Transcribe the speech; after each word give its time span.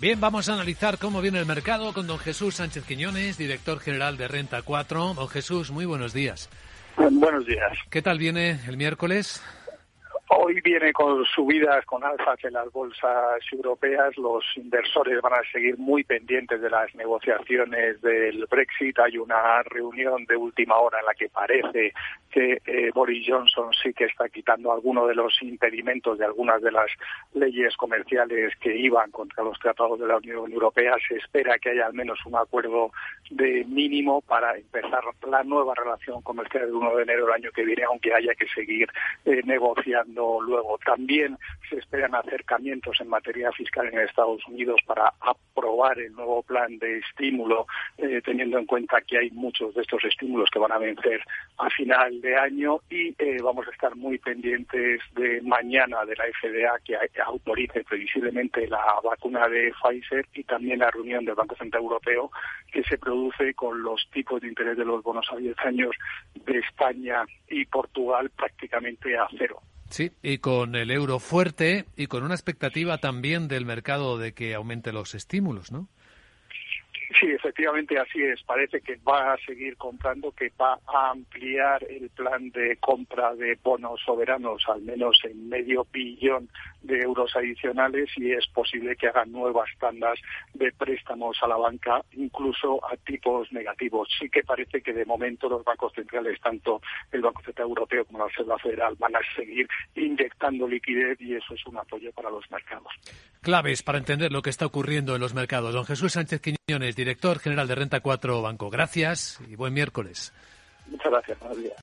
Bien, 0.00 0.18
vamos 0.18 0.48
a 0.48 0.54
analizar 0.54 0.96
cómo 0.96 1.20
viene 1.20 1.40
el 1.40 1.44
mercado 1.44 1.92
con 1.92 2.06
don 2.06 2.18
Jesús 2.18 2.54
Sánchez 2.54 2.84
Quiñones, 2.86 3.36
director 3.36 3.80
general 3.80 4.16
de 4.16 4.28
Renta 4.28 4.62
4. 4.62 5.12
Don 5.12 5.28
Jesús, 5.28 5.70
muy 5.70 5.84
buenos 5.84 6.14
días. 6.14 6.48
Buenos 6.96 7.44
días. 7.44 7.72
¿Qué 7.90 8.00
tal 8.00 8.18
viene 8.18 8.60
el 8.66 8.78
miércoles? 8.78 9.42
Hoy 10.32 10.60
viene 10.60 10.92
con 10.92 11.24
subidas, 11.24 11.84
con 11.86 12.04
alzas 12.04 12.38
en 12.44 12.52
las 12.52 12.70
bolsas 12.70 13.42
europeas. 13.50 14.16
Los 14.16 14.44
inversores 14.54 15.20
van 15.20 15.32
a 15.32 15.50
seguir 15.50 15.76
muy 15.76 16.04
pendientes 16.04 16.60
de 16.60 16.70
las 16.70 16.94
negociaciones 16.94 18.00
del 18.00 18.46
Brexit. 18.48 18.96
Hay 19.00 19.18
una 19.18 19.64
reunión 19.64 20.24
de 20.26 20.36
última 20.36 20.76
hora 20.76 21.00
en 21.00 21.06
la 21.06 21.14
que 21.14 21.28
parece 21.30 21.92
que 22.30 22.62
eh, 22.64 22.92
Boris 22.94 23.26
Johnson 23.28 23.70
sí 23.82 23.92
que 23.92 24.04
está 24.04 24.28
quitando 24.28 24.70
algunos 24.70 25.08
de 25.08 25.16
los 25.16 25.36
impedimentos 25.42 26.16
de 26.16 26.26
algunas 26.26 26.62
de 26.62 26.70
las 26.70 26.86
leyes 27.34 27.76
comerciales 27.76 28.54
que 28.60 28.76
iban 28.76 29.10
contra 29.10 29.42
los 29.42 29.58
tratados 29.58 29.98
de 29.98 30.06
la 30.06 30.18
Unión 30.18 30.52
Europea. 30.52 30.94
Se 31.08 31.16
espera 31.16 31.58
que 31.58 31.70
haya 31.70 31.86
al 31.86 31.94
menos 31.94 32.24
un 32.24 32.36
acuerdo 32.36 32.92
de 33.30 33.64
mínimo 33.64 34.20
para 34.20 34.56
empezar 34.56 35.02
la 35.28 35.42
nueva 35.42 35.74
relación 35.74 36.22
comercial 36.22 36.68
el 36.68 36.74
1 36.74 36.96
de 36.96 37.02
enero 37.02 37.26
del 37.26 37.34
año 37.34 37.50
que 37.50 37.64
viene, 37.64 37.82
aunque 37.82 38.14
haya 38.14 38.32
que 38.36 38.46
seguir 38.46 38.88
eh, 39.24 39.42
negociando 39.44 40.19
luego. 40.40 40.78
También 40.84 41.38
se 41.68 41.76
esperan 41.76 42.14
acercamientos 42.14 43.00
en 43.00 43.08
materia 43.08 43.50
fiscal 43.52 43.88
en 43.88 43.98
Estados 44.00 44.46
Unidos 44.46 44.80
para 44.86 45.12
aprobar 45.20 45.98
el 45.98 46.12
nuevo 46.12 46.42
plan 46.42 46.78
de 46.78 46.98
estímulo, 46.98 47.66
eh, 47.98 48.20
teniendo 48.24 48.58
en 48.58 48.66
cuenta 48.66 49.00
que 49.00 49.18
hay 49.18 49.30
muchos 49.30 49.74
de 49.74 49.82
estos 49.82 50.04
estímulos 50.04 50.48
que 50.50 50.58
van 50.58 50.72
a 50.72 50.78
vencer 50.78 51.20
a 51.58 51.70
final 51.70 52.20
de 52.20 52.36
año 52.36 52.80
y 52.90 53.14
eh, 53.18 53.38
vamos 53.42 53.66
a 53.66 53.70
estar 53.70 53.94
muy 53.96 54.18
pendientes 54.18 55.00
de 55.14 55.40
mañana 55.42 56.04
de 56.04 56.16
la 56.16 56.24
FDA 56.24 56.78
que 56.84 56.96
autorice 57.20 57.84
previsiblemente 57.84 58.66
la 58.68 58.84
vacuna 59.02 59.48
de 59.48 59.72
Pfizer 59.82 60.26
y 60.34 60.44
también 60.44 60.80
la 60.80 60.90
reunión 60.90 61.24
del 61.24 61.34
Banco 61.34 61.56
Central 61.56 61.82
Europeo 61.82 62.30
que 62.72 62.82
se 62.84 62.98
produce 62.98 63.54
con 63.54 63.82
los 63.82 64.08
tipos 64.10 64.40
de 64.40 64.48
interés 64.48 64.76
de 64.76 64.84
los 64.84 65.02
bonos 65.02 65.26
a 65.32 65.36
10 65.36 65.58
años 65.60 65.96
de 66.34 66.58
España 66.58 67.24
y 67.48 67.64
Portugal 67.66 68.30
prácticamente 68.30 69.16
a 69.16 69.26
cero. 69.36 69.60
Sí, 69.90 70.12
y 70.22 70.38
con 70.38 70.76
el 70.76 70.90
euro 70.92 71.18
fuerte 71.18 71.84
y 71.96 72.06
con 72.06 72.22
una 72.22 72.34
expectativa 72.34 72.98
también 72.98 73.48
del 73.48 73.66
mercado 73.66 74.18
de 74.18 74.32
que 74.32 74.54
aumente 74.54 74.92
los 74.92 75.16
estímulos, 75.16 75.72
¿no? 75.72 75.88
Sí, 77.20 77.26
efectivamente 77.26 77.98
así 77.98 78.22
es. 78.22 78.42
Parece 78.44 78.80
que 78.80 78.96
va 78.96 79.34
a 79.34 79.36
seguir 79.44 79.76
comprando, 79.76 80.32
que 80.32 80.50
va 80.58 80.78
a 80.86 81.10
ampliar 81.10 81.84
el 81.84 82.08
plan 82.08 82.48
de 82.50 82.78
compra 82.78 83.34
de 83.34 83.58
bonos 83.62 84.00
soberanos 84.06 84.64
al 84.68 84.80
menos 84.80 85.20
en 85.24 85.50
medio 85.50 85.86
billón 85.92 86.48
de 86.80 87.00
euros 87.00 87.36
adicionales 87.36 88.08
y 88.16 88.32
es 88.32 88.46
posible 88.48 88.96
que 88.96 89.08
hagan 89.08 89.32
nuevas 89.32 89.68
tandas 89.78 90.18
de 90.54 90.72
préstamos 90.72 91.36
a 91.42 91.48
la 91.48 91.58
banca, 91.58 92.02
incluso 92.12 92.82
a 92.90 92.96
tipos 92.96 93.52
negativos. 93.52 94.08
Sí 94.18 94.30
que 94.30 94.42
parece 94.42 94.80
que 94.80 94.94
de 94.94 95.04
momento 95.04 95.46
los 95.50 95.62
bancos 95.62 95.92
centrales, 95.92 96.40
tanto 96.40 96.80
el 97.12 97.20
Banco 97.20 97.42
Central 97.42 97.68
Europeo 97.68 98.06
como 98.06 98.20
la 98.20 98.28
Reserva 98.28 98.58
Federal, 98.58 98.96
van 98.98 99.14
a 99.14 99.20
seguir 99.36 99.68
inyectando 99.94 100.66
liquidez 100.66 101.20
y 101.20 101.34
eso 101.34 101.52
es 101.52 101.66
un 101.66 101.76
apoyo 101.76 102.10
para 102.12 102.30
los 102.30 102.50
mercados. 102.50 102.94
Claves 103.40 103.82
para 103.82 103.98
entender 103.98 104.32
lo 104.32 104.42
que 104.42 104.50
está 104.50 104.66
ocurriendo 104.66 105.14
en 105.14 105.20
los 105.20 105.32
mercados. 105.32 105.72
Don 105.72 105.86
Jesús 105.86 106.12
Sánchez 106.12 106.42
Quiñones, 106.42 106.94
director 106.94 107.38
general 107.38 107.66
de 107.68 107.74
Renta 107.74 108.00
4 108.00 108.42
Banco. 108.42 108.68
Gracias 108.68 109.40
y 109.48 109.56
buen 109.56 109.72
miércoles. 109.72 110.32
Muchas 110.86 111.10
gracias. 111.10 111.38
Buenos. 111.38 111.58